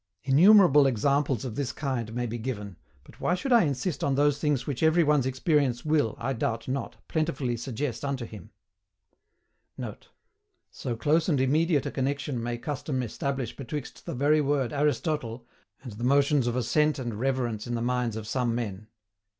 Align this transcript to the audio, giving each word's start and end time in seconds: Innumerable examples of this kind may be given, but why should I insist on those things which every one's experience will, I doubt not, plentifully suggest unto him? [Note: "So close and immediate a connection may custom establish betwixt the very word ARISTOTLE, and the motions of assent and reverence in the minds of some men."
Innumerable 0.23 0.87
examples 0.87 1.45
of 1.45 1.53
this 1.53 1.71
kind 1.71 2.11
may 2.15 2.25
be 2.25 2.39
given, 2.39 2.75
but 3.03 3.19
why 3.21 3.35
should 3.35 3.53
I 3.53 3.65
insist 3.65 4.03
on 4.03 4.15
those 4.15 4.39
things 4.39 4.65
which 4.65 4.81
every 4.81 5.03
one's 5.03 5.27
experience 5.27 5.85
will, 5.85 6.15
I 6.17 6.33
doubt 6.33 6.67
not, 6.67 6.95
plentifully 7.07 7.55
suggest 7.55 8.03
unto 8.03 8.25
him? 8.25 8.49
[Note: 9.77 10.09
"So 10.71 10.95
close 10.95 11.29
and 11.29 11.39
immediate 11.39 11.85
a 11.85 11.91
connection 11.91 12.41
may 12.41 12.57
custom 12.57 13.03
establish 13.03 13.55
betwixt 13.55 14.07
the 14.07 14.15
very 14.15 14.41
word 14.41 14.73
ARISTOTLE, 14.73 15.45
and 15.83 15.91
the 15.91 16.03
motions 16.03 16.47
of 16.47 16.55
assent 16.55 16.97
and 16.97 17.19
reverence 17.19 17.67
in 17.67 17.75
the 17.75 17.81
minds 17.83 18.15
of 18.15 18.25
some 18.25 18.55
men." 18.55 18.87